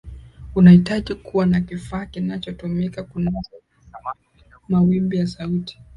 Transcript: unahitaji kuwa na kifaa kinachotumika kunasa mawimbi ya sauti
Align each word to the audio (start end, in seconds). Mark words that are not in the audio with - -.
unahitaji 0.55 1.15
kuwa 1.15 1.45
na 1.45 1.61
kifaa 1.61 2.05
kinachotumika 2.05 3.03
kunasa 3.03 3.51
mawimbi 4.67 5.17
ya 5.17 5.27
sauti 5.27 5.77